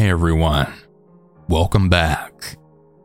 [0.00, 0.72] Hey everyone,
[1.46, 2.56] welcome back.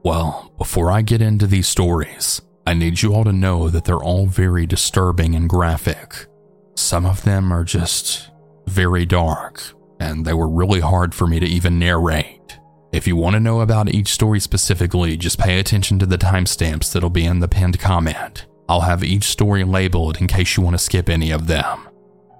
[0.06, 3.98] Well, before I get into these stories, I need you all to know that they're
[3.98, 6.26] all very disturbing and graphic.
[6.78, 8.32] Some of them are just
[8.68, 9.62] very dark,
[10.00, 12.62] and they were really hard for me to even narrate.
[12.94, 16.94] If you want to know about each story specifically, just pay attention to the timestamps
[16.94, 18.46] that'll be in the pinned comment.
[18.70, 21.90] I'll have each story labeled in case you want to skip any of them.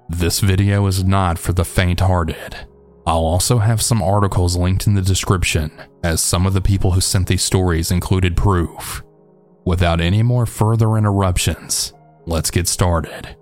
[0.08, 2.66] This video is not for the faint hearted.
[3.06, 5.70] I'll also have some articles linked in the description,
[6.02, 9.02] as some of the people who sent these stories included proof.
[9.64, 11.92] Without any more further interruptions,
[12.26, 13.36] let's get started.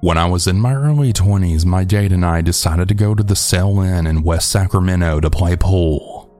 [0.00, 3.22] When I was in my early 20s, my date and I decided to go to
[3.22, 6.30] the Sail Inn in West Sacramento to play pool.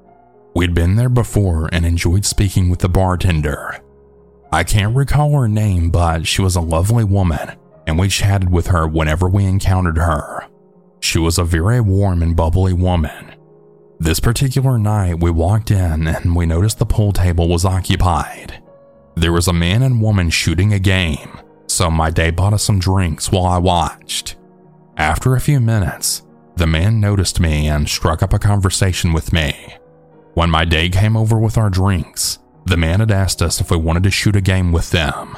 [0.55, 3.81] We'd been there before and enjoyed speaking with the bartender.
[4.53, 8.69] I can't recall her name, but she was a lovely woman, and we chatted with
[8.69, 10.47] her whenever we encountered her.
[11.01, 13.35] She was a very warm and bubbly woman.
[13.99, 18.63] This particular night, we walked in and we noticed the pool table was occupied.
[19.15, 22.79] There was a man and woman shooting a game, so my day bought us some
[22.79, 24.37] drinks while I watched.
[24.97, 26.23] After a few minutes,
[26.57, 29.77] the man noticed me and struck up a conversation with me.
[30.35, 33.77] When my day came over with our drinks, the man had asked us if we
[33.77, 35.37] wanted to shoot a game with them.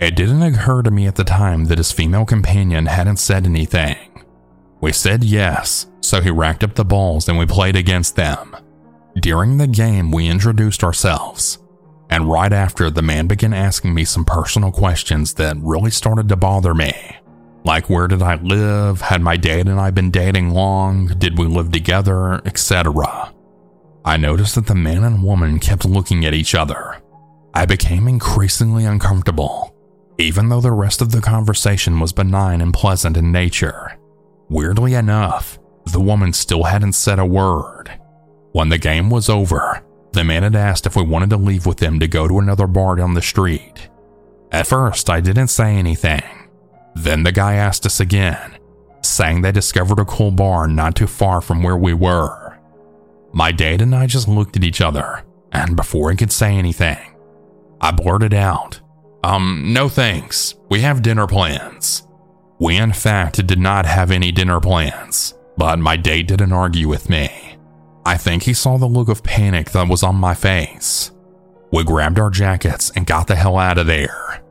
[0.00, 4.24] It didn't occur to me at the time that his female companion hadn't said anything.
[4.80, 8.56] We said yes, so he racked up the balls and we played against them.
[9.20, 11.58] During the game, we introduced ourselves,
[12.08, 16.36] and right after, the man began asking me some personal questions that really started to
[16.36, 16.94] bother me.
[17.64, 19.02] Like, where did I live?
[19.02, 21.08] Had my dad and I been dating long?
[21.18, 22.40] Did we live together?
[22.46, 22.90] Etc.
[24.04, 27.02] I noticed that the man and woman kept looking at each other.
[27.52, 29.69] I became increasingly uncomfortable,
[30.20, 33.98] even though the rest of the conversation was benign and pleasant in nature.
[34.48, 37.90] Weirdly enough, the woman still hadn't said a word.
[38.52, 39.82] When the game was over,
[40.12, 42.66] the man had asked if we wanted to leave with him to go to another
[42.66, 43.88] bar down the street.
[44.52, 46.22] At first, I didn't say anything.
[46.94, 48.58] Then the guy asked us again,
[49.02, 52.58] saying they discovered a cool bar not too far from where we were.
[53.32, 56.98] My date and I just looked at each other, and before he could say anything,
[57.80, 58.80] I blurted out,
[59.22, 60.54] Um, no thanks.
[60.70, 62.06] We have dinner plans.
[62.58, 67.08] We, in fact, did not have any dinner plans, but my date didn't argue with
[67.08, 67.56] me.
[68.04, 71.10] I think he saw the look of panic that was on my face.
[71.72, 74.42] We grabbed our jackets and got the hell out of there.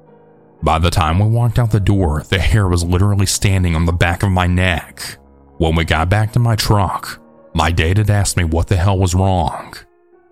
[0.62, 3.92] By the time we walked out the door, the hair was literally standing on the
[3.92, 5.18] back of my neck.
[5.58, 7.22] When we got back to my truck,
[7.54, 9.76] my date had asked me what the hell was wrong.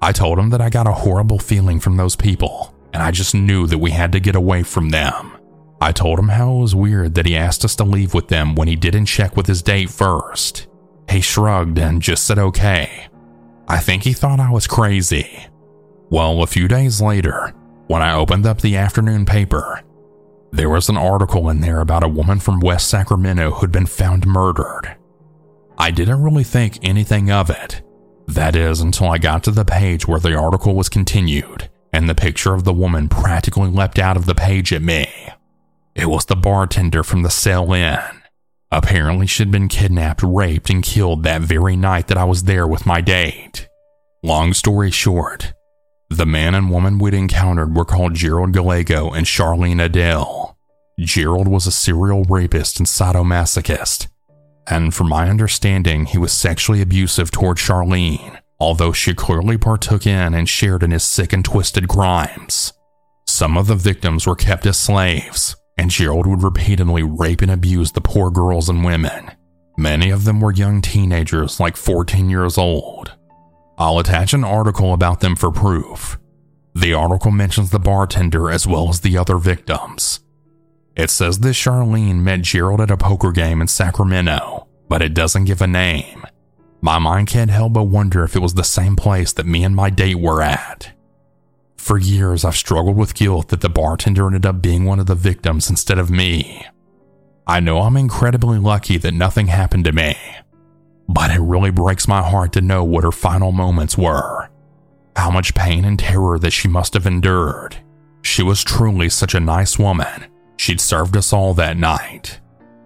[0.01, 3.35] I told him that I got a horrible feeling from those people, and I just
[3.35, 5.37] knew that we had to get away from them.
[5.79, 8.55] I told him how it was weird that he asked us to leave with them
[8.55, 10.67] when he didn't check with his date first.
[11.09, 13.07] He shrugged and just said okay.
[13.67, 15.45] I think he thought I was crazy.
[16.09, 17.53] Well, a few days later,
[17.87, 19.81] when I opened up the afternoon paper,
[20.51, 24.25] there was an article in there about a woman from West Sacramento who'd been found
[24.25, 24.95] murdered.
[25.77, 27.83] I didn't really think anything of it.
[28.27, 32.13] That is, until I got to the page where the article was continued, and the
[32.13, 35.09] picture of the woman practically leapt out of the page at me.
[35.95, 37.97] It was the bartender from the Sail Inn.
[38.71, 42.85] Apparently, she'd been kidnapped, raped, and killed that very night that I was there with
[42.85, 43.67] my date.
[44.21, 45.53] Long story short,
[46.11, 50.53] the man and woman we'd encountered were called Gerald Gallego and Charlene Adell.
[50.99, 54.07] Gerald was a serial rapist and sadomasochist,
[54.67, 60.33] and from my understanding, he was sexually abusive toward Charlene, although she clearly partook in
[60.33, 62.73] and shared in his sick and twisted crimes.
[63.27, 67.91] Some of the victims were kept as slaves, and Gerald would repeatedly rape and abuse
[67.91, 69.31] the poor girls and women.
[69.77, 73.13] Many of them were young teenagers, like 14 years old.
[73.77, 76.17] I'll attach an article about them for proof.
[76.73, 80.19] The article mentions the bartender as well as the other victims.
[80.95, 85.45] It says that Charlene met Gerald at a poker game in Sacramento, but it doesn't
[85.45, 86.25] give a name.
[86.81, 89.75] My mind can't help but wonder if it was the same place that me and
[89.75, 90.91] my date were at.
[91.75, 95.15] For years, I've struggled with guilt that the bartender ended up being one of the
[95.15, 96.65] victims instead of me.
[97.47, 100.17] I know I'm incredibly lucky that nothing happened to me,
[101.07, 104.49] but it really breaks my heart to know what her final moments were.
[105.15, 107.77] How much pain and terror that she must have endured.
[108.21, 110.25] She was truly such a nice woman.
[110.57, 112.41] She'd served us all that night.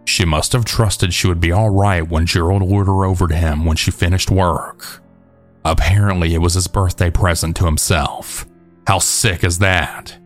[0.06, 3.66] She must have trusted she would be alright when Gerald lured her over to him
[3.66, 5.02] when she finished work.
[5.64, 8.46] Apparently, it was his birthday present to himself.
[8.88, 10.18] How sick is that?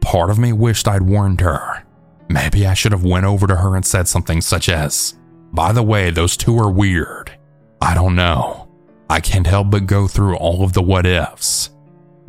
[0.00, 1.84] Part of me wished I'd warned her.
[2.28, 5.18] maybe I should have went over to her and said something such as,
[5.52, 7.32] "By the way, those two are weird."
[7.80, 8.68] I don't know.
[9.10, 11.70] I can't help but go through all of the what ifs.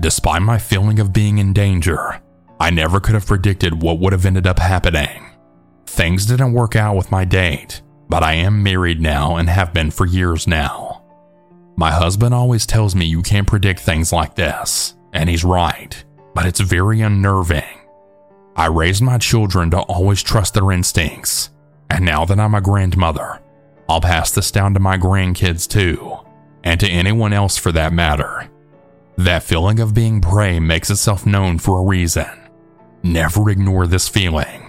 [0.01, 2.19] Despite my feeling of being in danger,
[2.59, 5.23] I never could have predicted what would have ended up happening.
[5.93, 9.91] Things didn't work out with my date, but I am married now and have been
[9.91, 11.03] for years now.
[11.75, 16.03] My husband always tells me you can't predict things like this, and he's right,
[16.33, 17.79] but it's very unnerving.
[18.55, 21.51] I raised my children to always trust their instincts,
[21.91, 23.39] and now that I'm a grandmother,
[23.87, 26.17] I'll pass this down to my grandkids too,
[26.63, 28.49] and to anyone else for that matter.
[29.17, 32.49] That feeling of being prey makes itself known for a reason.
[33.03, 34.62] Never ignore this feeling.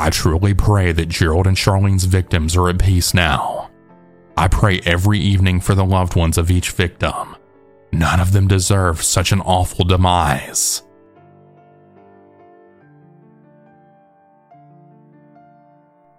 [0.00, 3.70] I truly pray that Gerald and Charlene's victims are at peace now.
[4.34, 7.36] I pray every evening for the loved ones of each victim.
[7.92, 10.82] None of them deserve such an awful demise.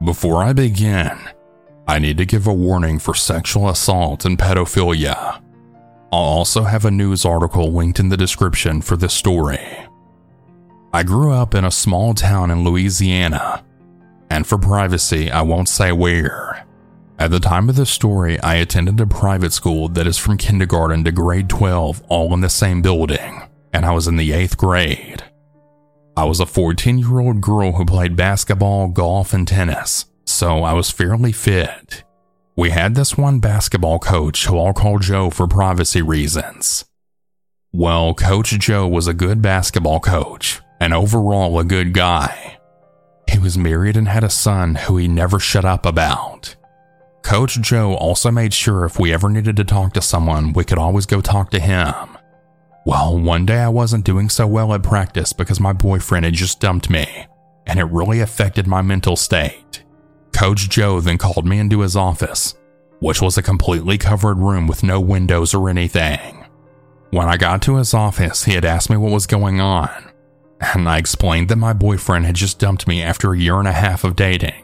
[0.06, 1.18] Before I begin,
[1.88, 5.42] I need to give a warning for sexual assault and pedophilia.
[6.12, 9.88] I'll also have a news article linked in the description for this story.
[10.94, 13.64] I grew up in a small town in Louisiana,
[14.32, 16.66] and for privacy, I won't say where.
[17.20, 21.04] At the time of this story, I attended a private school that is from kindergarten
[21.04, 23.42] to grade 12, all in the same building,
[23.74, 25.26] and I was in the 8th grade.
[26.16, 30.72] I was a 14 year old girl who played basketball, golf, and tennis, so I
[30.72, 32.06] was fairly fit.
[32.56, 36.86] We had this one basketball coach who I'll call Joe for privacy reasons.
[37.74, 42.61] Well, Coach Joe was a good basketball coach, and overall a good guy.
[43.32, 46.56] He was married and had a son who he never shut up about.
[47.24, 50.78] Coach Joe also made sure if we ever needed to talk to someone, we could
[50.78, 52.18] always go talk to him.
[52.86, 56.60] Well, one day I wasn't doing so well at practice because my boyfriend had just
[56.60, 57.28] dumped me,
[57.68, 59.84] and it really affected my mental state.
[60.34, 62.56] Coach Joe then called me into his office,
[63.00, 66.44] which was a completely covered room with no windows or anything.
[67.12, 70.11] When I got to his office, he had asked me what was going on,
[70.62, 73.74] and I explained that my boyfriend had just dumped me after a year and a
[73.74, 74.64] half of dating.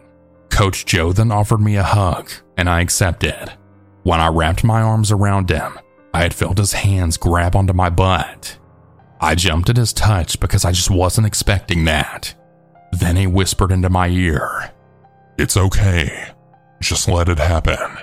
[0.50, 3.52] Coach Joe then offered me a hug, and I accepted.
[4.04, 5.80] When I wrapped my arms around him,
[6.14, 8.58] I had felt his hands grab onto my butt.
[9.20, 12.34] I jumped at his touch because I just wasn't expecting that.
[12.92, 14.72] Then he whispered into my ear,
[15.38, 16.32] It's okay.
[16.80, 17.98] Just let it happen.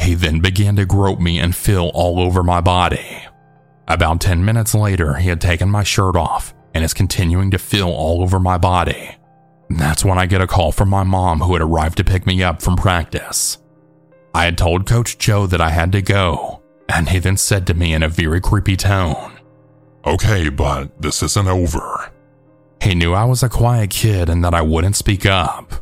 [0.00, 3.22] He then began to grope me and feel all over my body.
[3.88, 7.88] About 10 minutes later, he had taken my shirt off and is continuing to feel
[7.88, 9.16] all over my body.
[9.70, 12.42] That's when I get a call from my mom who had arrived to pick me
[12.42, 13.58] up from practice.
[14.34, 17.74] I had told Coach Joe that I had to go, and he then said to
[17.74, 19.32] me in a very creepy tone,
[20.04, 22.10] Okay, but this isn't over.
[22.82, 25.74] He knew I was a quiet kid and that I wouldn't speak up.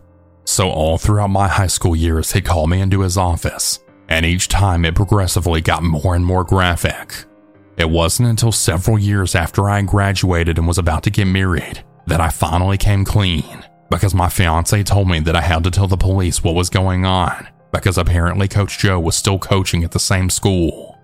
[0.45, 3.79] So, all throughout my high school years, he called me into his office,
[4.09, 7.25] and each time it progressively got more and more graphic.
[7.77, 12.21] It wasn't until several years after I graduated and was about to get married that
[12.21, 15.97] I finally came clean because my fiance told me that I had to tell the
[15.97, 20.31] police what was going on because apparently Coach Joe was still coaching at the same
[20.31, 20.99] school.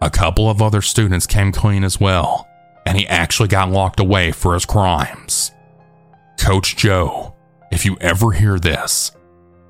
[0.00, 2.48] A couple of other students came clean as well,
[2.86, 5.52] and he actually got locked away for his crimes.
[6.38, 7.34] Coach Joe,
[7.70, 9.12] if you ever hear this,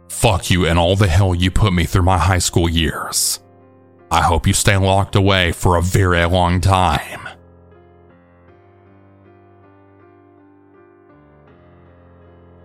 [0.09, 3.41] fuck you and all the hell you put me through my high school years.
[4.13, 7.27] I hope you stay locked away for a very long time.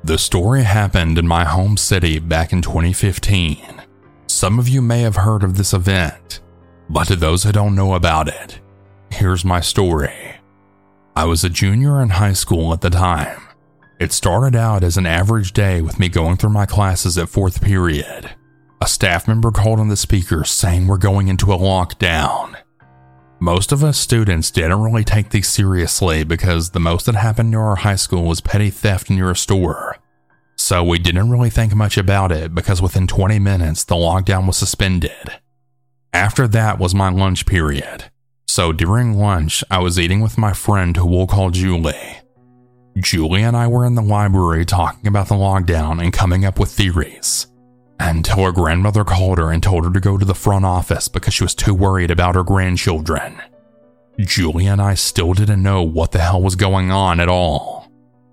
[0.03, 3.81] The story happened in my home city back in 2015.
[4.27, 6.41] Some of you may have heard of this event,
[6.89, 8.59] but to those who don't know about it,
[9.09, 10.35] here's my story.
[11.15, 13.41] I was a junior in high school at the time.
[14.01, 17.61] It started out as an average day with me going through my classes at fourth
[17.61, 18.35] period.
[18.79, 22.55] A staff member called on the speaker saying we're going into a lockdown.
[23.39, 27.61] Most of us students didn't really take these seriously because the most that happened near
[27.61, 29.97] our high school was petty theft near a store.
[30.57, 34.57] So we didn't really think much about it because within 20 minutes the lockdown was
[34.57, 35.39] suspended.
[36.13, 38.11] After that was my lunch period.
[38.47, 42.19] So during lunch, I was eating with my friend who we'll call Julie.
[42.99, 46.71] Julie and I were in the library talking about the lockdown and coming up with
[46.71, 47.47] theories
[47.99, 51.33] until her grandmother called her and told her to go to the front office because
[51.33, 53.41] she was too worried about her grandchildren.
[54.19, 57.91] Julia and I still didn't know what the hell was going on at all.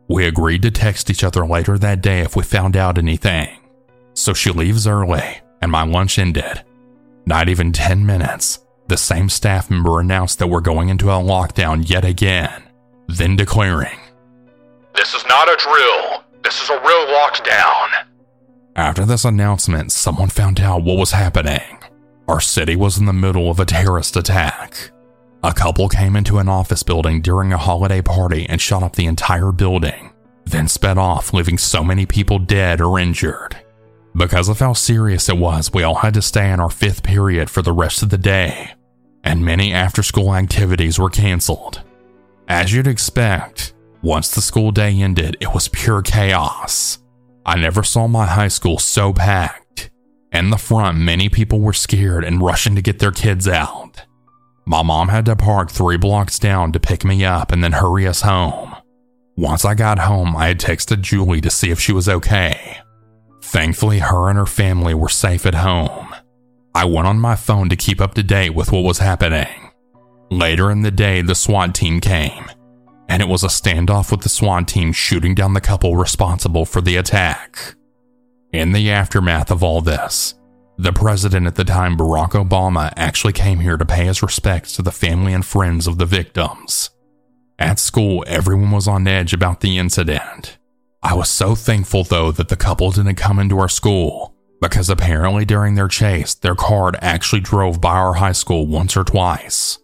[0.09, 3.49] We agreed to text each other later that day if we found out anything.
[4.15, 6.63] So she leaves early, and my lunch ended.
[7.27, 11.89] Not even 10 minutes, the same staff member announced that we're going into a lockdown
[11.89, 12.63] yet again,
[13.09, 13.99] then declaring,
[14.95, 16.23] This is not a drill.
[16.43, 18.14] This is a real lockdown.
[18.77, 21.79] After this announcement, someone found out what was happening.
[22.27, 24.91] Our city was in the middle of a terrorist attack.
[25.45, 29.07] A couple came into an office building during a holiday party and shot up the
[29.07, 30.13] entire building,
[30.45, 33.57] then sped off, leaving so many people dead or injured.
[34.17, 37.51] Because of how serious it was, we all had to stay in our fifth period
[37.51, 38.73] for the rest of the day,
[39.23, 41.83] and many after school activities were canceled.
[42.49, 46.99] As you'd expect, once the school day ended, it was pure chaos.
[47.47, 49.91] I never saw my high school so packed.
[50.33, 54.05] In the front, many people were scared and rushing to get their kids out.
[54.67, 58.07] My mom had to park three blocks down to pick me up and then hurry
[58.07, 58.75] us home.
[59.37, 62.79] Once I got home, I had texted Julie to see if she was okay.
[63.43, 66.15] Thankfully, her and her family were safe at home.
[66.75, 69.71] I went on my phone to keep up to date with what was happening.
[70.31, 72.51] Later in the day, the SWAT team came,
[73.09, 76.81] and it was a standoff with the SWAT team shooting down the couple responsible for
[76.81, 77.75] the attack.
[78.53, 80.35] In the aftermath of all this,
[80.77, 84.83] the president at the time, Barack Obama, actually came here to pay his respects to
[84.83, 86.91] the family and friends of the victims.
[87.59, 90.59] At school, everyone was on edge about the incident.
[91.03, 95.45] I was so thankful, though, that the couple didn't come into our school, because apparently
[95.45, 99.79] during their chase, their car actually drove by our high school once or twice.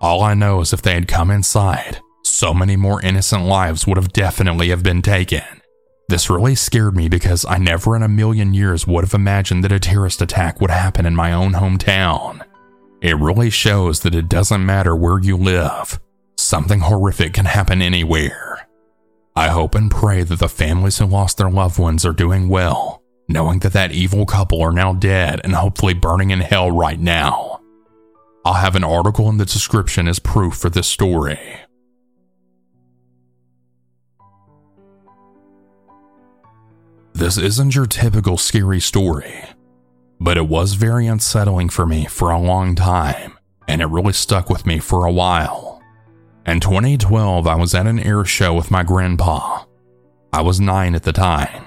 [0.00, 3.96] All I know is if they had come inside, so many more innocent lives would
[3.96, 5.42] have definitely have been taken.
[6.08, 9.72] This really scared me because I never in a million years would have imagined that
[9.72, 12.44] a terrorist attack would happen in my own hometown.
[13.00, 16.00] It really shows that it doesn't matter where you live,
[16.36, 18.66] something horrific can happen anywhere.
[19.36, 23.02] I hope and pray that the families who lost their loved ones are doing well,
[23.28, 27.60] knowing that that evil couple are now dead and hopefully burning in hell right now.
[28.44, 31.40] I'll have an article in the description as proof for this story.
[37.14, 39.44] This isn't your typical scary story,
[40.18, 44.50] but it was very unsettling for me for a long time, and it really stuck
[44.50, 45.80] with me for a while.
[46.44, 49.64] In 2012, I was at an air show with my grandpa.
[50.32, 51.66] I was nine at the time.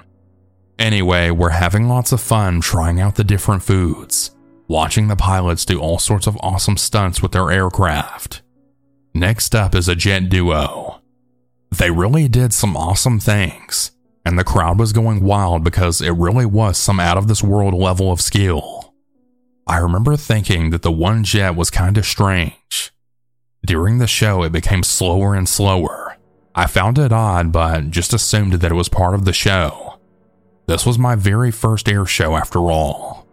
[0.78, 4.36] Anyway, we're having lots of fun trying out the different foods,
[4.68, 8.42] watching the pilots do all sorts of awesome stunts with their aircraft.
[9.14, 11.02] Next up is a jet duo.
[11.72, 13.92] They really did some awesome things
[14.28, 17.74] and the crowd was going wild because it really was some out of this world
[17.74, 18.94] level of skill.
[19.66, 22.92] I remember thinking that the one jet was kind of strange.
[23.66, 26.18] During the show, it became slower and slower.
[26.54, 29.98] I found it odd, but just assumed that it was part of the show.
[30.68, 33.26] This was my very first air show after all.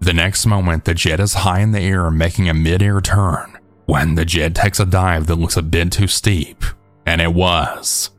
[0.00, 3.58] The next moment, the jet is high in the air making a mid air turn
[3.84, 6.64] when the jet takes a dive that looks a bit too steep,
[7.04, 8.10] and it was.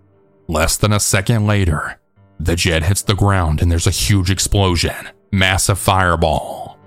[0.48, 1.99] Less than a second later,
[2.40, 6.78] the jet hits the ground and there's a huge explosion, massive fireball.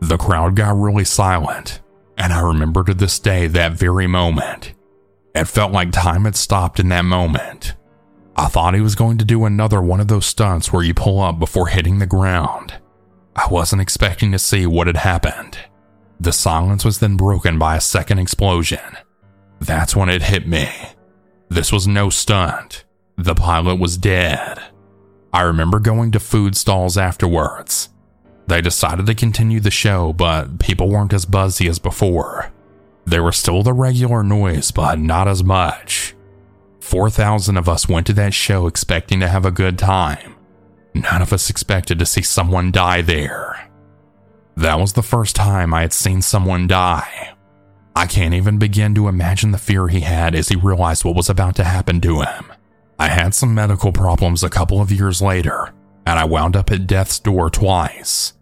[0.00, 1.80] The crowd got really silent,
[2.16, 4.74] and I remember to this day that very moment.
[5.34, 7.74] It felt like time had stopped in that moment.
[8.36, 11.20] I thought he was going to do another one of those stunts where you pull
[11.20, 12.74] up before hitting the ground.
[13.34, 15.58] I wasn't expecting to see what had happened.
[16.20, 18.96] The silence was then broken by a second explosion.
[19.60, 20.68] That's when it hit me.
[21.48, 22.84] This was no stunt.
[23.16, 24.60] The pilot was dead.
[25.32, 27.90] I remember going to food stalls afterwards.
[28.46, 32.50] They decided to continue the show, but people weren't as buzzy as before.
[33.04, 36.14] There was still the regular noise, but not as much.
[36.80, 40.34] 4,000 of us went to that show expecting to have a good time.
[40.94, 43.68] None of us expected to see someone die there.
[44.56, 47.34] That was the first time I had seen someone die.
[47.94, 51.28] I can't even begin to imagine the fear he had as he realized what was
[51.28, 52.52] about to happen to him.
[52.98, 55.72] I had some medical problems a couple of years later,
[56.06, 58.32] and I wound up at death's door twice.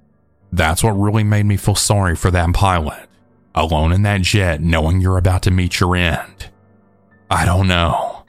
[0.52, 3.08] That's what really made me feel sorry for that pilot,
[3.54, 6.50] alone in that jet knowing you're about to meet your end.
[7.30, 8.24] I don't know.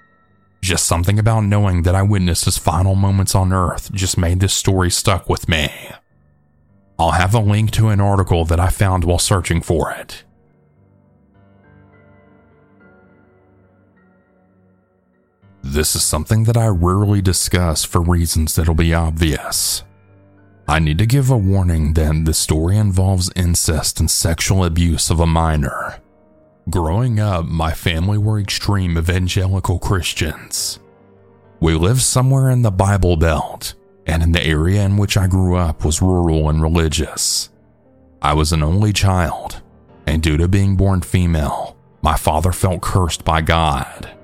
[0.61, 4.53] Just something about knowing that I witnessed his final moments on Earth just made this
[4.53, 5.71] story stuck with me.
[6.99, 10.23] I'll have a link to an article that I found while searching for it.
[15.63, 19.83] This is something that I rarely discuss for reasons that'll be obvious.
[20.67, 25.19] I need to give a warning that the story involves incest and sexual abuse of
[25.19, 25.99] a minor.
[26.69, 30.79] Growing up, my family were extreme evangelical Christians.
[31.61, 33.73] We lived somewhere in the Bible Belt,
[34.05, 37.49] and in the area in which I grew up was rural and religious.
[38.21, 39.61] I was an only child,
[40.05, 44.16] and due to being born female, my father felt cursed by God.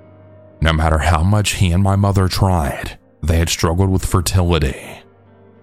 [0.63, 5.01] No matter how much he and my mother tried, they had struggled with fertility.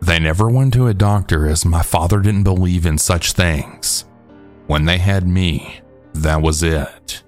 [0.03, 4.05] They never went to a doctor as my father didn't believe in such things.
[4.67, 5.81] When they had me,
[6.13, 7.23] that was it.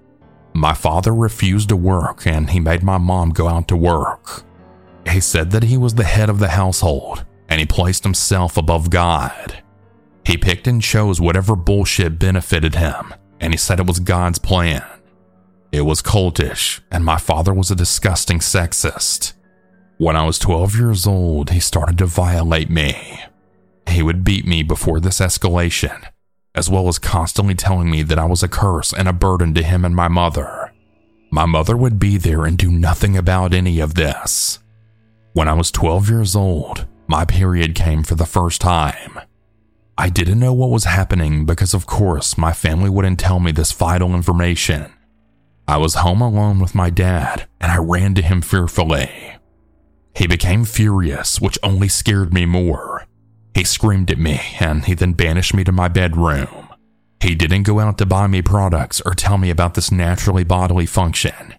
[0.53, 4.43] My father refused to work and he made my mom go out to work.
[5.09, 8.91] He said that he was the head of the household and he placed himself above
[8.91, 9.63] God.
[10.27, 14.85] He picked and chose whatever bullshit benefited him, and he said it was God's plan.
[15.73, 19.33] It was cultish, and my father was a disgusting sexist.
[19.97, 23.21] When I was 12 years old, he started to violate me.
[23.89, 26.07] He would beat me before this escalation,
[26.55, 29.63] as well as constantly telling me that I was a curse and a burden to
[29.63, 30.75] him and my mother.
[31.31, 34.59] My mother would be there and do nothing about any of this.
[35.33, 39.19] When I was 12 years old, my period came for the first time.
[39.97, 43.73] I didn't know what was happening because, of course, my family wouldn't tell me this
[43.73, 44.93] vital information.
[45.73, 49.11] I was home alone with my dad and I ran to him fearfully.
[50.15, 53.07] He became furious, which only scared me more.
[53.55, 56.69] He screamed at me and he then banished me to my bedroom.
[57.23, 60.85] He didn't go out to buy me products or tell me about this naturally bodily
[60.85, 61.55] function.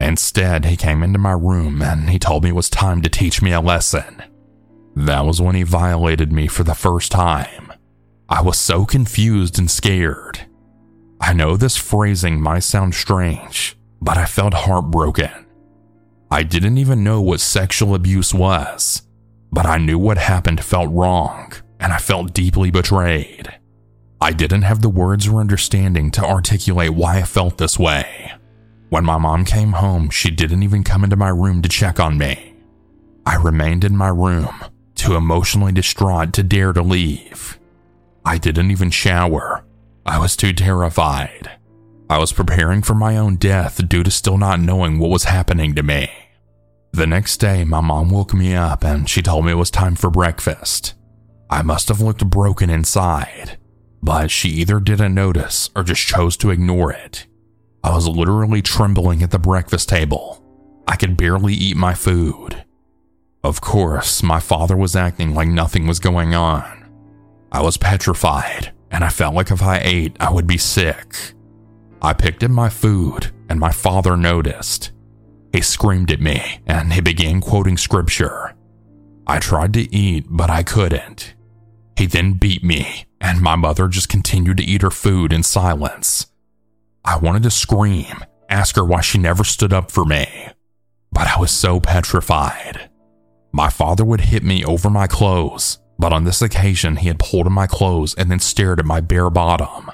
[0.00, 3.42] Instead, he came into my room and he told me it was time to teach
[3.42, 4.22] me a lesson.
[4.94, 7.72] That was when he violated me for the first time.
[8.28, 10.46] I was so confused and scared.
[11.20, 15.30] I know this phrasing might sound strange, but I felt heartbroken.
[16.30, 19.02] I didn't even know what sexual abuse was,
[19.52, 23.48] but I knew what happened felt wrong, and I felt deeply betrayed.
[24.20, 28.32] I didn't have the words or understanding to articulate why I felt this way.
[28.88, 32.18] When my mom came home, she didn't even come into my room to check on
[32.18, 32.54] me.
[33.24, 34.50] I remained in my room,
[34.94, 37.58] too emotionally distraught to dare to leave.
[38.24, 39.64] I didn't even shower.
[40.10, 41.48] I was too terrified.
[42.10, 45.76] I was preparing for my own death due to still not knowing what was happening
[45.76, 46.10] to me.
[46.90, 49.94] The next day, my mom woke me up and she told me it was time
[49.94, 50.94] for breakfast.
[51.48, 53.56] I must have looked broken inside,
[54.02, 57.28] but she either didn't notice or just chose to ignore it.
[57.84, 60.44] I was literally trembling at the breakfast table.
[60.88, 62.64] I could barely eat my food.
[63.44, 66.90] Of course, my father was acting like nothing was going on.
[67.52, 71.34] I was petrified, and I felt like if I ate, I would be sick.
[72.02, 74.92] I picked at my food, and my father noticed.
[75.52, 78.54] He screamed at me, and he began quoting scripture.
[79.26, 81.34] I tried to eat, but I couldn't.
[81.96, 86.26] He then beat me, and my mother just continued to eat her food in silence.
[87.04, 90.26] I wanted to scream, ask her why she never stood up for me,
[91.12, 92.90] but I was so petrified.
[93.52, 97.46] My father would hit me over my clothes, but on this occasion he had pulled
[97.46, 99.90] at my clothes and then stared at my bare bottom.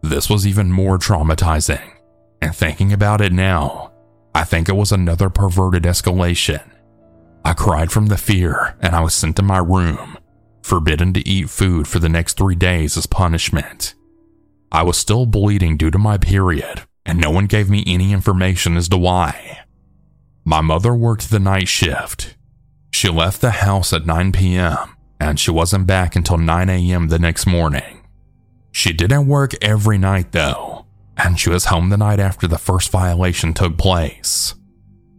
[0.00, 1.92] This was even more traumatizing,
[2.40, 3.92] and thinking about it now,
[4.34, 6.62] I think it was another perverted escalation.
[7.44, 10.16] I cried from the fear and I was sent to my room,
[10.62, 13.94] forbidden to eat food for the next three days as punishment.
[14.72, 18.78] I was still bleeding due to my period, and no one gave me any information
[18.78, 19.58] as to why.
[20.46, 22.34] My mother worked the night shift,
[22.94, 24.93] she left the house at 9 p.m.
[25.24, 27.08] and she wasn't back until 9 a.m.
[27.08, 28.06] the next morning.
[28.72, 30.84] She didn't work every night though,
[31.16, 34.54] and she was home the night after the first violation took place.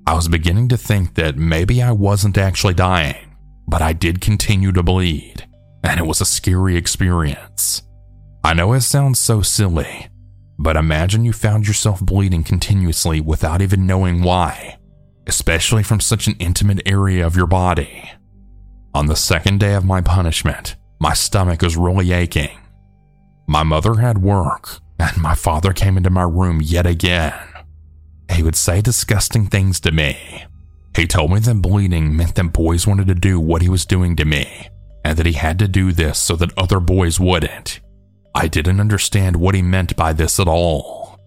[0.06, 3.36] I was beginning to think that maybe I wasn't actually dying,
[3.68, 5.48] but I did continue to bleed,
[5.84, 7.82] and it was a scary experience.
[8.44, 10.08] I know it sounds so silly,
[10.60, 14.78] but imagine you found yourself bleeding continuously without even knowing why
[15.28, 18.12] especially from such an intimate area of your body.
[18.95, 22.58] On the second day of my punishment, my stomach was really aching.
[23.45, 27.34] My mother had work, and my father came into my room yet again.
[28.31, 30.45] He would say disgusting things to me.
[30.95, 34.15] He told me that bleeding meant that boys wanted to do what he was doing
[34.15, 34.69] to me,
[35.03, 37.81] and that he had to do this so that other boys wouldn't.
[38.34, 41.19] I didn't understand what he meant by this at all.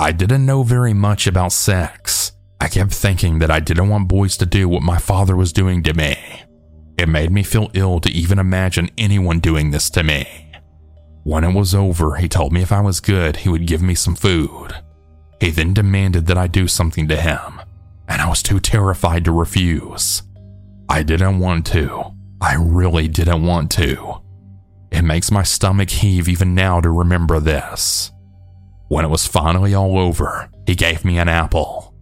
[0.00, 4.36] I didn't know very much about sex, I kept thinking that I didn't want boys
[4.38, 6.16] to do what my father was doing to me.
[6.98, 10.52] It made me feel ill to even imagine anyone doing this to me.
[11.24, 13.94] When it was over, he told me if I was good, he would give me
[13.94, 14.72] some food.
[15.40, 17.60] He then demanded that I do something to him,
[18.08, 20.22] and I was too terrified to refuse.
[20.88, 22.14] I didn't want to.
[22.40, 24.22] I really didn't want to.
[24.90, 28.12] It makes my stomach heave even now to remember this.
[28.88, 31.94] When it was finally all over, he gave me an apple.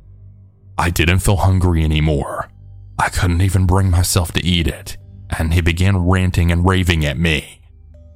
[0.77, 2.51] I didn't feel hungry anymore.
[2.99, 4.97] I couldn't even bring myself to eat it,
[5.37, 7.61] and he began ranting and raving at me.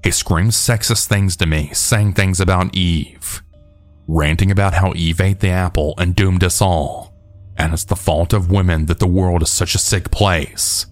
[0.05, 3.43] He screamed sexist things to me, saying things about Eve,
[4.07, 7.13] ranting about how Eve ate the apple and doomed us all,
[7.57, 10.87] and it's the fault of women that the world is such a sick place,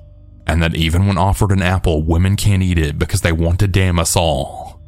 [0.46, 3.68] and that even when offered an apple, women can't eat it because they want to
[3.68, 4.80] damn us all.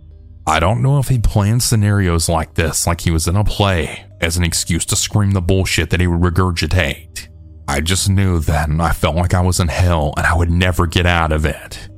[0.46, 4.06] I don't know if he planned scenarios like this like he was in a play
[4.20, 7.27] as an excuse to scream the bullshit that he would regurgitate.
[7.68, 10.86] I just knew then I felt like I was in hell and I would never
[10.86, 11.88] get out of it.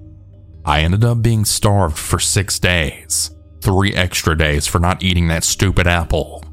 [0.64, 3.30] I ended up being starved for six days,
[3.62, 6.44] three extra days for not eating that stupid apple.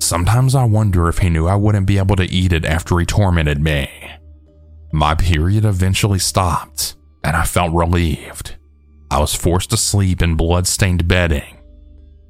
[0.00, 3.06] Sometimes I wonder if he knew I wouldn't be able to eat it after he
[3.06, 3.88] tormented me.
[4.92, 8.56] My period eventually stopped, and I felt relieved.
[9.10, 11.58] I was forced to sleep in blood-stained bedding.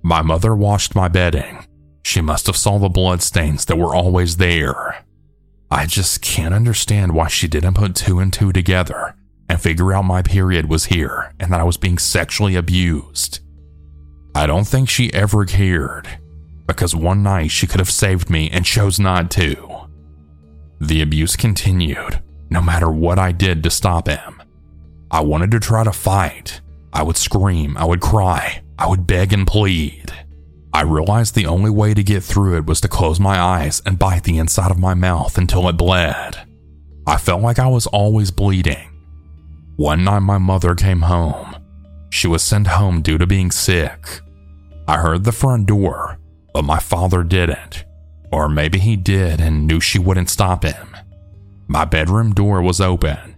[0.03, 1.64] My mother washed my bedding.
[2.05, 5.05] She must have saw the bloodstains that were always there.
[5.72, 9.14] I just can't understand why she didn't put two and two together
[9.48, 13.40] and figure out my period was here and that I was being sexually abused.
[14.35, 16.06] I don't think she ever cared
[16.66, 19.88] because one night she could have saved me and chose not to.
[20.78, 24.42] The abuse continued, no matter what I did to stop him.
[25.11, 26.61] I wanted to try to fight.
[26.92, 30.12] I would scream, I would cry, I would beg and plead.
[30.74, 33.98] I realized the only way to get through it was to close my eyes and
[33.98, 36.46] bite the inside of my mouth until it bled.
[37.06, 38.88] I felt like I was always bleeding.
[39.76, 41.56] One night, my mother came home.
[42.11, 44.20] She was sent home due to being sick.
[44.88, 46.18] I heard the front door,
[46.54, 47.85] but my father didn't.
[48.30, 50.96] Or maybe he did and knew she wouldn't stop him.
[51.68, 53.37] My bedroom door was open.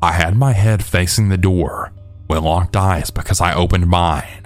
[0.00, 1.92] I had my head facing the door
[2.28, 4.41] with locked eyes because I opened mine.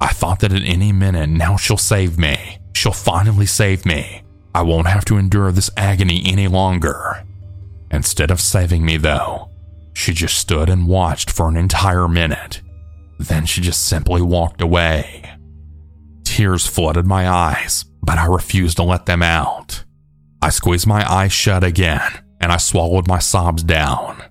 [0.00, 2.58] I thought that at any minute now she'll save me.
[2.74, 4.22] She'll finally save me.
[4.54, 7.24] I won't have to endure this agony any longer.
[7.90, 9.50] Instead of saving me, though,
[9.94, 12.60] she just stood and watched for an entire minute.
[13.18, 15.22] Then she just simply walked away.
[16.24, 19.84] Tears flooded my eyes, but I refused to let them out.
[20.42, 22.02] I squeezed my eyes shut again
[22.40, 24.22] and I swallowed my sobs down.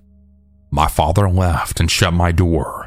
[0.70, 2.85] My father left and shut my door.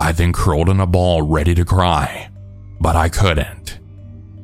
[0.00, 2.30] I then curled in a ball ready to cry,
[2.80, 3.78] but I couldn't.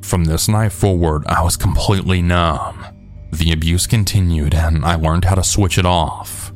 [0.01, 2.85] From this night forward, I was completely numb.
[3.33, 6.53] The abuse continued and I learned how to switch it off.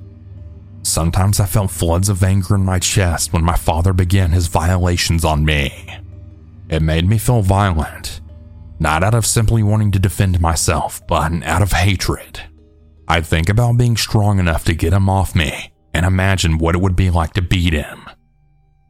[0.83, 5.25] Sometimes I felt floods of anger in my chest when my father began his violations
[5.25, 5.71] on me.
[6.69, 8.21] It made me feel violent,
[8.79, 12.41] not out of simply wanting to defend myself, but out of hatred.
[13.07, 16.81] I'd think about being strong enough to get him off me and imagine what it
[16.81, 18.00] would be like to beat him.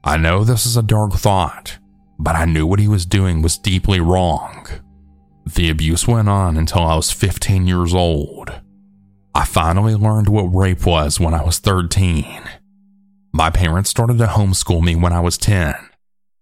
[0.04, 1.78] I know this is a dark thought,
[2.18, 4.68] but I knew what he was doing was deeply wrong.
[5.46, 8.52] The abuse went on until I was 15 years old.
[9.34, 12.42] I finally learned what rape was when I was 13.
[13.32, 15.76] My parents started to homeschool me when I was 10,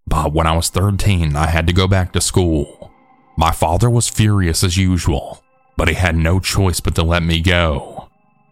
[0.06, 2.90] but when I was 13, I had to go back to school.
[3.36, 5.42] My father was furious as usual,
[5.76, 8.08] but he had no choice but to let me go.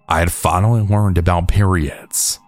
[0.08, 2.38] I had finally learned about periods.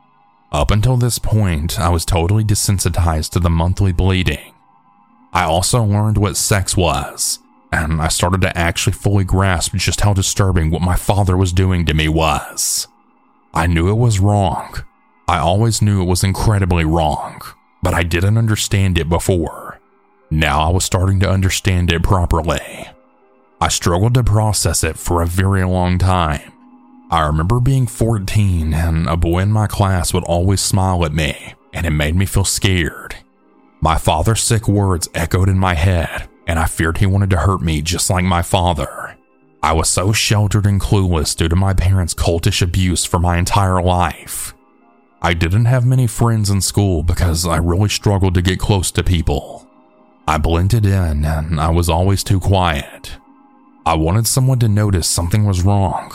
[0.53, 4.53] Up until this point, I was totally desensitized to the monthly bleeding.
[5.33, 7.39] I also learned what sex was,
[7.71, 11.87] and I started to actually fully grasp just how disturbing what my father was doing
[11.87, 12.89] to me was.
[13.55, 14.75] I knew it was wrong.
[15.29, 17.41] I always knew it was incredibly wrong,
[17.81, 19.79] but I didn't understand it before.
[20.31, 22.89] Now I was starting to understand it properly.
[23.61, 26.53] I struggled to process it for a very long time.
[27.11, 31.55] I remember being 14 and a boy in my class would always smile at me,
[31.73, 33.17] and it made me feel scared.
[33.81, 37.63] My father's sick words echoed in my head, and I feared he wanted to hurt
[37.63, 39.17] me just like my father.
[39.61, 43.83] I was so sheltered and clueless due to my parents' cultish abuse for my entire
[43.83, 44.55] life.
[45.21, 49.03] I didn't have many friends in school because I really struggled to get close to
[49.03, 49.69] people.
[50.29, 53.17] I blended in and I was always too quiet.
[53.85, 56.13] I wanted someone to notice something was wrong,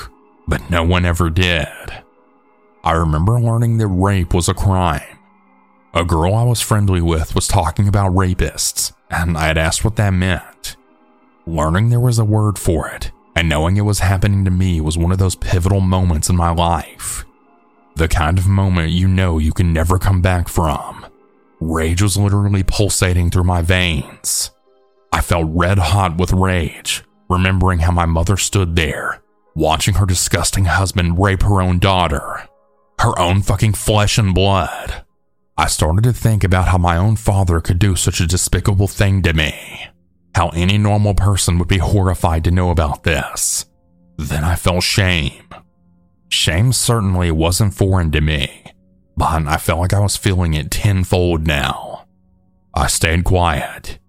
[0.47, 1.67] but no one ever did.
[2.83, 5.17] I remember learning that rape was a crime.
[5.93, 9.95] A girl I was friendly with was talking about rapists, and I had asked what
[9.95, 10.75] that meant.
[11.47, 14.97] Learning there was a word for it, and knowing it was happening to me was
[14.97, 17.23] one of those pivotal moments in my life.
[17.95, 21.05] The kind of moment you know you can never come back from.
[21.61, 24.51] Rage was literally pulsating through my veins.
[25.13, 29.21] I felt red hot with rage, remembering how my mother stood there,
[29.55, 32.47] watching her disgusting husband rape her own daughter,
[32.99, 35.03] her own fucking flesh and blood.
[35.57, 39.21] I started to think about how my own father could do such a despicable thing
[39.21, 39.87] to me,
[40.35, 43.65] how any normal person would be horrified to know about this.
[44.17, 45.47] Then I felt shame.
[46.27, 48.65] Shame certainly wasn't foreign to me,
[49.15, 52.05] but I felt like I was feeling it tenfold now.
[52.73, 53.99] I stayed quiet.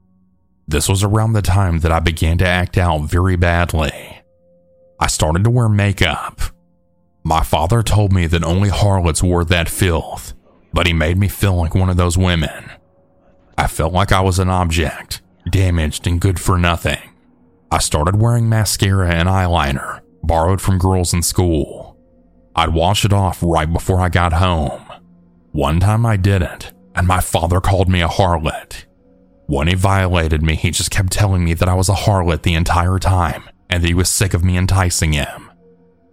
[0.67, 4.16] This was around the time that I began to act out very badly.
[4.99, 6.41] I started to wear makeup.
[7.23, 10.33] My father told me that only harlots wore that filth,
[10.73, 12.71] but he made me feel like one of those women.
[13.59, 17.01] I felt like I was an object, damaged and good for nothing.
[17.71, 21.99] I started wearing mascara and eyeliner, borrowed from girls in school.
[22.55, 24.83] I'd wash it off right before I got home.
[25.53, 28.87] One time I didn't, and my father called me a harlot.
[29.47, 32.55] When he violated me, he just kept telling me that I was a harlot the
[32.55, 35.51] entire time and that he was sick of me enticing him.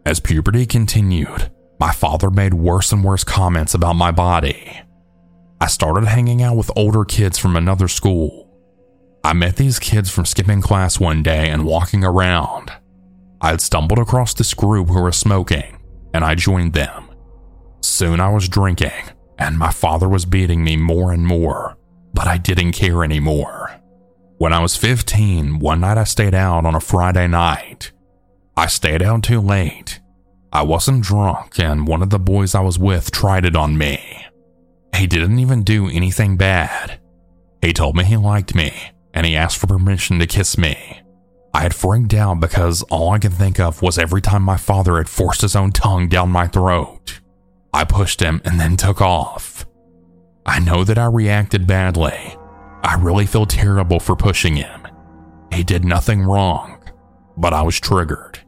[0.06, 4.82] As puberty continued, my father made worse and worse comments about my body.
[5.62, 8.50] I started hanging out with older kids from another school.
[9.24, 12.72] I met these kids from skipping class one day and walking around.
[13.40, 15.80] I had stumbled across this group who were smoking,
[16.14, 17.10] and I joined them.
[17.82, 18.92] Soon I was drinking,
[19.38, 21.78] and my father was beating me more and more,
[22.14, 23.72] but I didn't care anymore.
[24.44, 27.94] When I was 15, one night I stayed out on a Friday night.
[28.58, 30.02] I stayed out too late.
[30.52, 34.26] I wasn't drunk, and one of the boys I was with tried it on me.
[34.98, 37.00] He didn't even do anything bad.
[37.62, 38.74] He told me he liked me,
[39.14, 41.00] and he asked for permission to kiss me.
[41.54, 44.98] I had freaked out because all I could think of was every time my father
[44.98, 47.22] had forced his own tongue down my throat.
[47.74, 49.66] I pushed him and then took off.
[50.46, 52.36] I know that I reacted badly.
[52.84, 54.88] I really feel terrible for pushing him.
[55.54, 56.84] He did nothing wrong,
[57.38, 58.40] but I was triggered.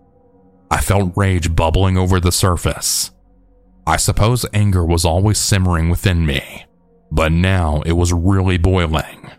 [0.69, 3.11] I felt rage bubbling over the surface.
[3.87, 6.65] I suppose anger was always simmering within me,
[7.11, 9.31] but now it was really boiling.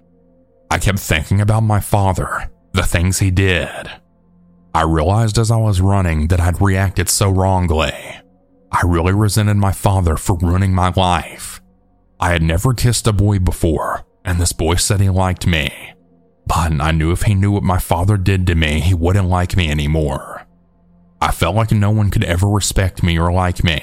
[0.70, 3.90] I kept thinking about my father, the things he did.
[4.74, 7.92] I realized as I was running that I'd reacted so wrongly.
[8.72, 11.61] I really resented my father for ruining my life.
[12.20, 15.70] I had never kissed a boy before, and this boy said he liked me.
[16.46, 19.56] But I knew if he knew what my father did to me, he wouldn't like
[19.56, 20.46] me anymore.
[21.20, 23.82] I felt like no one could ever respect me or like me.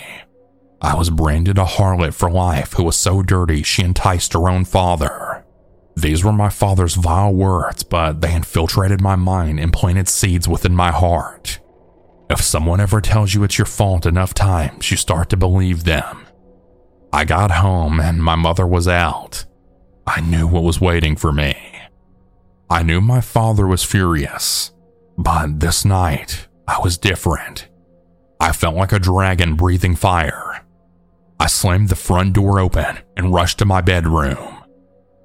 [0.81, 4.65] I was branded a harlot for life who was so dirty she enticed her own
[4.65, 5.43] father.
[5.95, 10.75] These were my father's vile words, but they infiltrated my mind and planted seeds within
[10.75, 11.59] my heart.
[12.29, 16.25] If someone ever tells you it's your fault enough times, you start to believe them.
[17.13, 19.45] I got home and my mother was out.
[20.05, 21.55] I knew what was waiting for me.
[22.69, 24.71] I knew my father was furious,
[25.17, 27.67] but this night I was different.
[28.39, 30.65] I felt like a dragon breathing fire.
[31.39, 34.63] I slammed the front door open and rushed to my bedroom.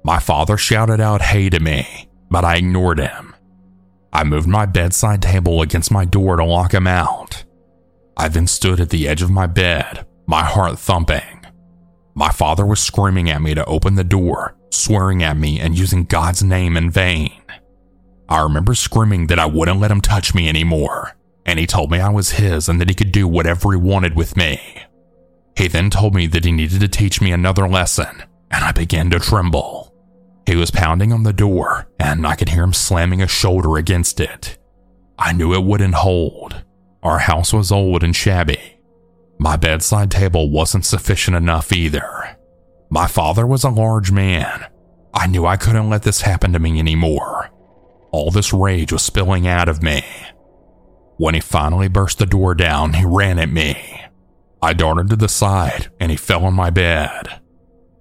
[0.03, 3.35] My father shouted out hey to me, but I ignored him.
[4.11, 7.43] I moved my bedside table against my door to lock him out.
[8.17, 11.38] I then stood at the edge of my bed, my heart thumping.
[12.19, 16.03] My father was screaming at me to open the door, swearing at me and using
[16.03, 17.31] God's name in vain.
[18.27, 22.01] I remember screaming that I wouldn't let him touch me anymore, and he told me
[22.01, 24.59] I was his and that he could do whatever he wanted with me.
[25.55, 29.09] He then told me that he needed to teach me another lesson, and I began
[29.11, 29.95] to tremble.
[30.45, 34.19] He was pounding on the door, and I could hear him slamming a shoulder against
[34.19, 34.57] it.
[35.17, 36.65] I knew it wouldn't hold.
[37.01, 38.78] Our house was old and shabby.
[39.41, 42.37] My bedside table wasn't sufficient enough either.
[42.89, 44.65] My father was a large man.
[45.13, 47.49] I knew I couldn't let this happen to me anymore.
[48.11, 50.03] All this rage was spilling out of me.
[51.15, 54.01] When he finally burst the door down, he ran at me.
[54.61, 57.39] I darted to the side and he fell on my bed.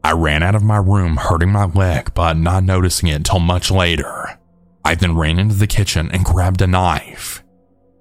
[0.02, 3.70] I ran out of my room hurting my leg but not noticing it until much
[3.70, 4.40] later.
[4.84, 7.44] I then ran into the kitchen and grabbed a knife.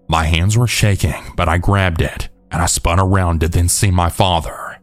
[0.08, 3.92] My hands were shaking, but I grabbed it and I spun around to then see
[3.92, 4.80] my father.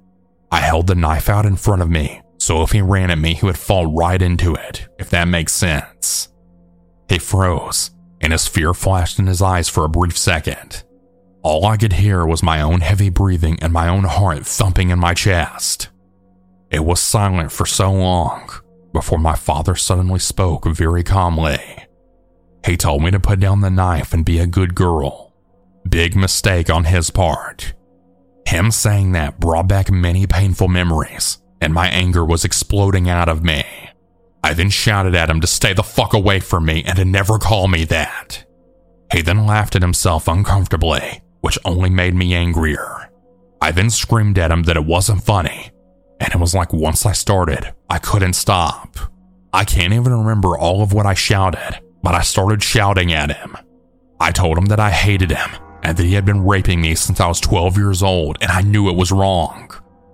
[0.50, 3.34] I held the knife out in front of me, so if he ran at me,
[3.34, 6.28] he would fall right into it, if that makes sense.
[7.08, 10.84] He froze, and his fear flashed in his eyes for a brief second.
[11.42, 14.98] All I could hear was my own heavy breathing and my own heart thumping in
[14.98, 15.88] my chest.
[16.70, 18.50] It was silent for so long
[18.92, 21.58] before my father suddenly spoke very calmly.
[22.64, 25.23] He told me to put down the knife and be a good girl.
[25.88, 27.74] Big mistake on his part.
[28.46, 33.44] Him saying that brought back many painful memories, and my anger was exploding out of
[33.44, 33.64] me.
[34.42, 37.38] I then shouted at him to stay the fuck away from me and to never
[37.38, 38.44] call me that.
[39.12, 43.10] He then laughed at himself uncomfortably, which only made me angrier.
[43.60, 45.70] I then screamed at him that it wasn't funny,
[46.20, 48.96] and it was like once I started, I couldn't stop.
[49.52, 53.56] I can't even remember all of what I shouted, but I started shouting at him.
[54.18, 55.50] I told him that I hated him
[55.84, 58.62] and that he had been raping me since I was 12 years old and I
[58.62, 59.70] knew it was wrong.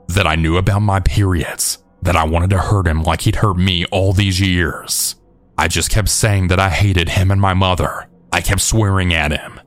[0.09, 3.57] That I knew about my periods, that I wanted to hurt him like he'd hurt
[3.57, 5.15] me all these years.
[5.57, 8.09] I just kept saying that I hated him and my mother.
[8.33, 9.61] I kept swearing at him.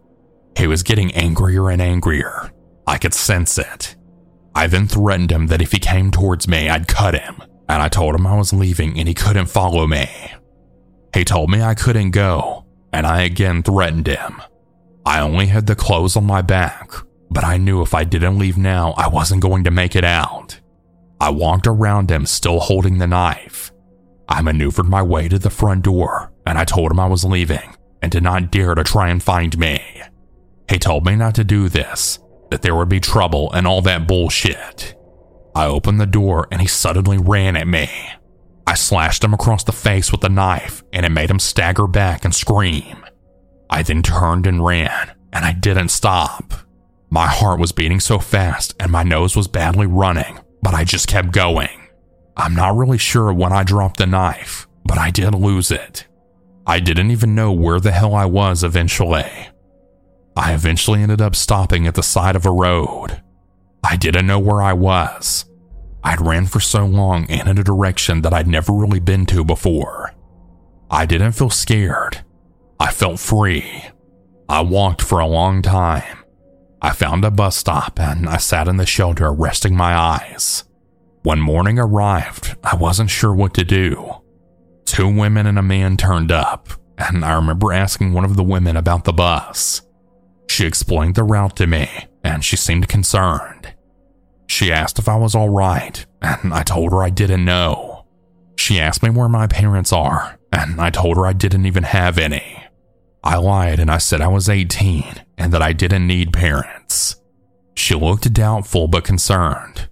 [0.58, 2.52] He was getting angrier and angrier.
[2.86, 3.96] I could sense it.
[4.54, 7.90] I then threatened him that if he came towards me, I'd cut him, and I
[7.90, 10.10] told him I was leaving and he couldn't follow me.
[11.14, 14.42] He told me I couldn't go, and I again threatened him.
[15.06, 16.92] I only had the clothes on my back,
[17.30, 20.60] but I knew if I didn't leave now, I wasn't going to make it out.
[21.20, 23.72] I walked around him, still holding the knife.
[24.30, 27.76] I maneuvered my way to the front door, and I told him I was leaving
[28.02, 29.82] and did not dare to try and find me.
[30.70, 32.20] He told me not to do this,
[32.52, 34.96] that there would be trouble and all that bullshit.
[35.56, 37.90] I opened the door and he suddenly ran at me.
[38.66, 42.26] I slashed him across the face with the knife and it made him stagger back
[42.26, 43.03] and scream.
[43.74, 46.54] I then turned and ran, and I didn't stop.
[47.10, 51.08] My heart was beating so fast and my nose was badly running, but I just
[51.08, 51.90] kept going.
[52.38, 56.06] I'm not really sure when I dropped the knife, but I did lose it.
[56.68, 59.50] I didn't even know where the hell I was eventually.
[60.38, 63.24] I eventually ended up stopping at the side of a road.
[63.84, 65.46] I didn't know where I was.
[66.04, 69.44] I'd ran for so long and in a direction that I'd never really been to
[69.44, 70.14] before.
[70.92, 72.24] I didn't feel scared.
[72.84, 73.86] I felt free.
[74.50, 76.18] I walked for a long time.
[76.82, 80.66] I found a bus stop and I sat in the shelter resting my eyes.
[81.22, 84.16] When morning arrived, I wasn't sure what to do.
[84.84, 88.76] Two women and a man turned up, and I remember asking one of the women
[88.76, 89.82] about the bus.
[90.50, 91.88] She explained the route to me,
[92.22, 93.74] and she seemed concerned.
[94.48, 98.06] She asked if I was all right, and I told her I didn't know.
[98.58, 102.18] She asked me where my parents are, and I told her I didn't even have
[102.18, 102.63] any.
[103.24, 107.16] I lied and I said I was 18 and that I didn't need parents.
[107.76, 109.90] She looked doubtful but concerned.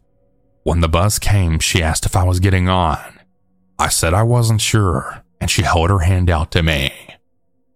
[0.63, 3.19] When the bus came, she asked if I was getting on.
[3.79, 6.91] I said I wasn't sure, and she held her hand out to me.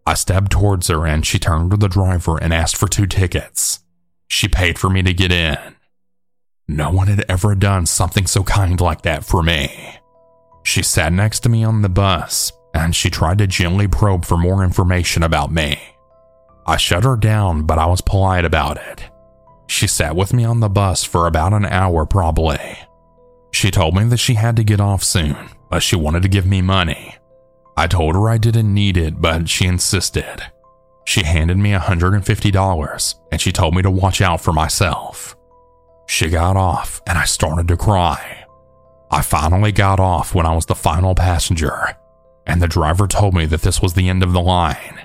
[0.06, 3.80] I stepped towards her and she turned to the driver and asked for two tickets.
[4.28, 5.58] She paid for me to get in.
[6.68, 9.98] No one had ever done something so kind like that for me.
[10.64, 14.38] She sat next to me on the bus and she tried to gently probe for
[14.38, 15.80] more information about me.
[16.68, 19.06] I shut her down, but I was polite about it.
[19.68, 22.78] She sat with me on the bus for about an hour, probably.
[23.52, 25.38] She told me that she had to get off soon,
[25.70, 27.16] but she wanted to give me money.
[27.78, 30.44] I told her I didn't need it, but she insisted.
[31.06, 35.36] She handed me $150 and she told me to watch out for myself.
[36.08, 38.46] She got off and I started to cry.
[39.12, 41.96] I finally got off when I was the final passenger,
[42.46, 45.02] and the driver told me that this was the end of the line.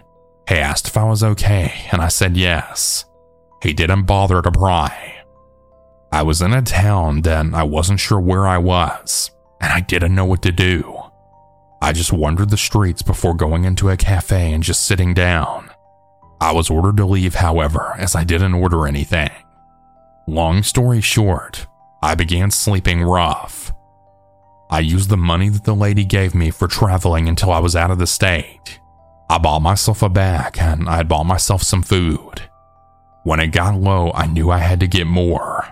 [0.49, 3.05] He asked if I was okay, and I said yes.
[3.63, 5.23] He didn't bother to pry.
[6.13, 10.15] I was in a town then I wasn't sure where I was, and I didn't
[10.15, 11.01] know what to do.
[11.83, 15.71] I just wandered the streets before going into a cafe and just sitting down.
[16.41, 19.31] I was ordered to leave, however, as I didn't order anything.
[20.27, 21.67] Long story short,
[22.03, 23.73] I began sleeping rough.
[24.71, 27.91] I used the money that the lady gave me for traveling until I was out
[27.91, 28.79] of the state.
[29.29, 32.43] I bought myself a bag and I had bought myself some food.
[33.25, 35.67] When it got low, I knew I had to get more.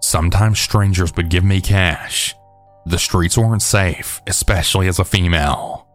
[0.00, 2.34] Sometimes strangers would give me cash.
[2.86, 5.86] The streets weren't safe, especially as a female.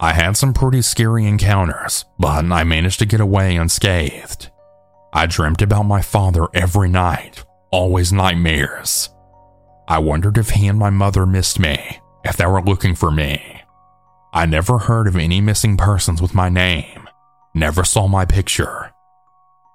[0.00, 4.50] I had some pretty scary encounters, but I managed to get away unscathed.
[5.12, 9.10] I dreamt about my father every night, always nightmares.
[9.92, 13.60] I wondered if he and my mother missed me, if they were looking for me.
[14.32, 17.06] I never heard of any missing persons with my name,
[17.52, 18.90] never saw my picture.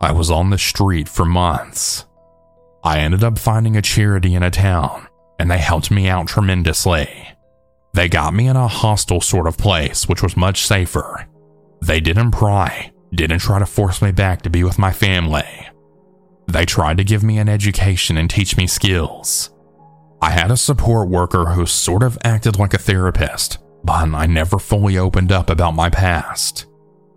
[0.02, 2.06] I was on the street for months.
[2.84, 7.08] I ended up finding a charity in a town, and they helped me out tremendously.
[7.94, 11.28] They got me in a hostel sort of place, which was much safer.
[11.84, 15.68] They didn't pry, didn't try to force me back to be with my family.
[16.48, 19.52] They tried to give me an education and teach me skills.
[20.22, 24.58] I had a support worker who sort of acted like a therapist, but I never
[24.58, 26.66] fully opened up about my past.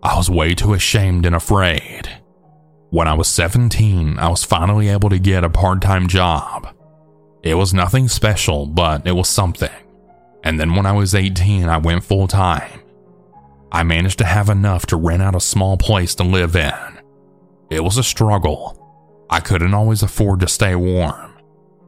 [0.03, 2.09] I was way too ashamed and afraid.
[2.91, 6.75] When I was 17, I was finally able to get a part time job.
[7.41, 9.69] It was nothing special, but it was something.
[10.43, 12.81] And then when I was 18, I went full time.
[13.71, 16.99] I managed to have enough to rent out a small place to live in.
[17.69, 19.25] It was a struggle.
[19.29, 21.30] I couldn't always afford to stay warm.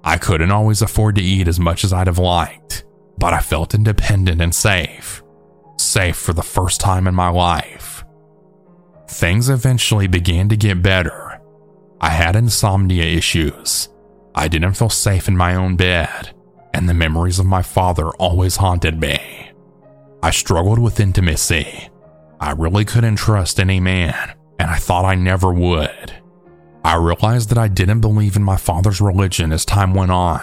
[0.04, 2.84] I couldn't always afford to eat as much as I'd have liked,
[3.18, 5.24] but I felt independent and safe.
[5.78, 8.04] Safe for the first time in my life.
[9.08, 11.40] Things eventually began to get better.
[12.02, 13.90] I had insomnia issues.
[14.36, 16.36] I didn't feel safe in my own bed,
[16.74, 19.52] and the memories of my father always haunted me.
[20.22, 21.90] I struggled with intimacy.
[22.40, 26.23] I really couldn't trust any man, and I thought I never would.
[26.86, 30.42] I realized that I didn't believe in my father's religion as time went on.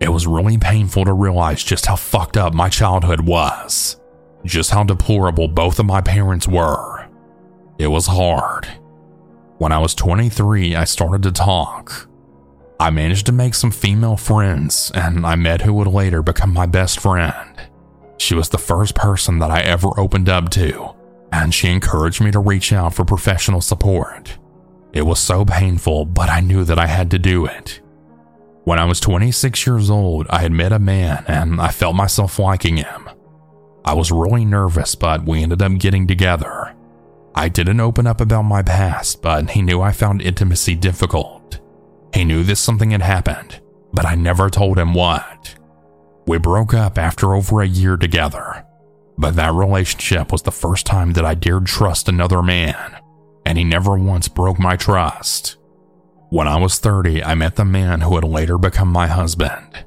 [0.00, 4.00] It was really painful to realize just how fucked up my childhood was,
[4.44, 7.08] just how deplorable both of my parents were.
[7.78, 8.66] It was hard.
[9.58, 12.08] When I was 23, I started to talk.
[12.80, 16.66] I managed to make some female friends, and I met who would later become my
[16.66, 17.56] best friend.
[18.18, 20.94] She was the first person that I ever opened up to,
[21.32, 24.36] and she encouraged me to reach out for professional support.
[24.94, 27.80] It was so painful, but I knew that I had to do it.
[28.62, 32.38] When I was 26 years old, I had met a man and I felt myself
[32.38, 33.10] liking him.
[33.84, 36.74] I was really nervous, but we ended up getting together.
[37.34, 41.58] I didn't open up about my past, but he knew I found intimacy difficult.
[42.14, 43.60] He knew that something had happened,
[43.92, 45.56] but I never told him what.
[46.26, 48.64] We broke up after over a year together,
[49.18, 52.93] but that relationship was the first time that I dared trust another man,
[53.46, 55.56] and he never once broke my trust.
[56.30, 59.84] When I was 30, I met the man who would later become my husband.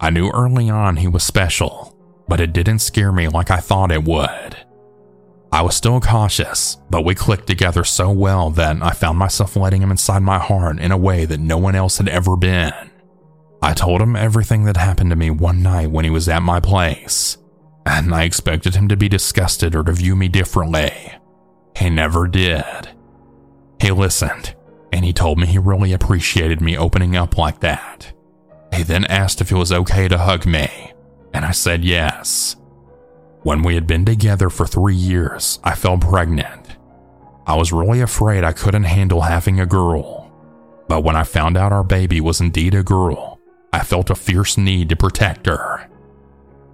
[0.00, 1.96] I knew early on he was special,
[2.28, 4.56] but it didn't scare me like I thought it would.
[5.52, 9.82] I was still cautious, but we clicked together so well that I found myself letting
[9.82, 12.72] him inside my heart in a way that no one else had ever been.
[13.60, 16.58] I told him everything that happened to me one night when he was at my
[16.58, 17.36] place,
[17.84, 21.12] and I expected him to be disgusted or to view me differently.
[21.76, 22.90] He never did.
[23.80, 24.54] He listened,
[24.92, 28.12] and he told me he really appreciated me opening up like that.
[28.74, 30.92] He then asked if it was okay to hug me,
[31.34, 32.56] and I said yes.
[33.42, 36.76] When we had been together for three years, I fell pregnant.
[37.46, 40.30] I was really afraid I couldn't handle having a girl.
[40.88, 43.40] But when I found out our baby was indeed a girl,
[43.72, 45.88] I felt a fierce need to protect her.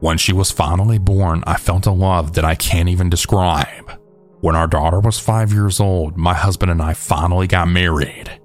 [0.00, 3.98] When she was finally born, I felt a love that I can't even describe.
[4.40, 8.40] When our daughter was five years old, my husband and I finally got married.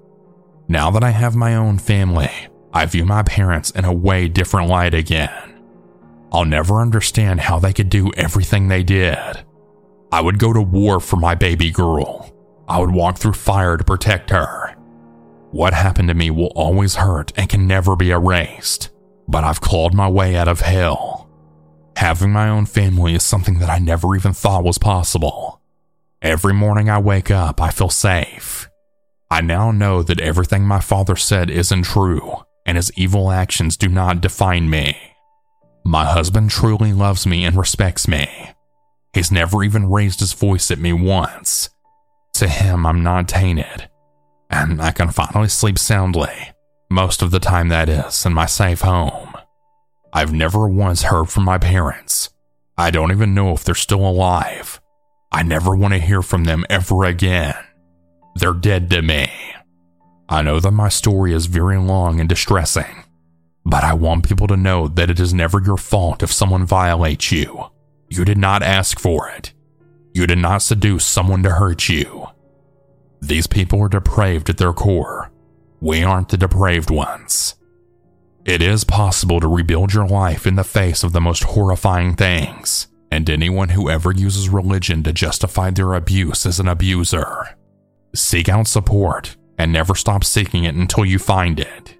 [0.66, 2.30] Now that I have my own family,
[2.72, 5.62] I view my parents in a way different light again.
[6.32, 9.44] I'll never understand how they could do everything they did.
[10.10, 12.28] I would go to war for my baby girl.
[12.66, 14.74] I would walk through fire to protect her.
[15.52, 18.90] What happened to me will always hurt and can never be erased,
[19.28, 21.30] but I've clawed my way out of hell.
[21.96, 25.60] Having my own family is something that I never even thought was possible.
[26.24, 28.66] Every morning I wake up, I feel safe.
[29.30, 33.88] I now know that everything my father said isn't true, and his evil actions do
[33.90, 34.96] not define me.
[35.84, 38.26] My husband truly loves me and respects me.
[39.12, 41.68] He's never even raised his voice at me once.
[42.36, 43.90] To him, I'm not tainted,
[44.48, 46.52] and I can finally sleep soundly,
[46.88, 49.34] most of the time that is, in my safe home.
[50.10, 52.30] I've never once heard from my parents.
[52.78, 54.80] I don't even know if they're still alive.
[55.34, 57.56] I never want to hear from them ever again.
[58.36, 59.28] They're dead to me.
[60.28, 63.02] I know that my story is very long and distressing,
[63.66, 67.32] but I want people to know that it is never your fault if someone violates
[67.32, 67.66] you.
[68.08, 69.52] You did not ask for it.
[70.12, 72.28] You did not seduce someone to hurt you.
[73.20, 75.32] These people are depraved at their core.
[75.80, 77.56] We aren't the depraved ones.
[78.44, 82.86] It is possible to rebuild your life in the face of the most horrifying things,
[83.14, 87.56] and anyone who ever uses religion to justify their abuse is an abuser.
[88.12, 91.96] Seek out support and never stop seeking it until you find it.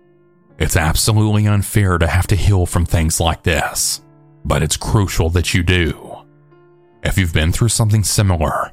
[0.58, 4.02] It's absolutely unfair to have to heal from things like this,
[4.44, 6.16] but it's crucial that you do.
[7.04, 8.72] If you've been through something similar,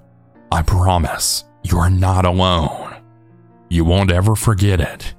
[0.52, 2.96] I promise you are not alone.
[3.70, 5.14] You won't ever forget it,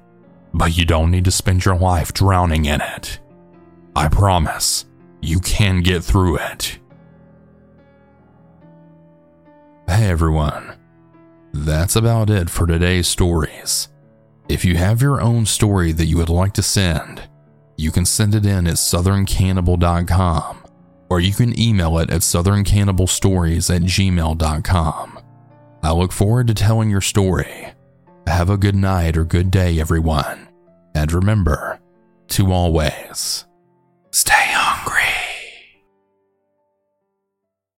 [0.53, 3.21] but you don't need to spend your life drowning in it.
[3.95, 4.85] I promise
[5.21, 6.79] you can get through it.
[9.87, 10.75] Hey everyone,
[11.53, 13.89] that's about it for today's stories.
[14.47, 17.21] If you have your own story that you would like to send,
[17.77, 20.63] you can send it in at southerncannibal.com
[21.09, 25.19] or you can email it at southerncannibalstories at gmail.com.
[25.83, 27.73] I look forward to telling your story.
[28.25, 30.47] Have a good night or good day, everyone.
[30.95, 31.79] And remember
[32.29, 33.45] to always